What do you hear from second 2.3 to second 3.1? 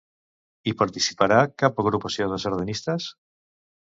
de sardanistes?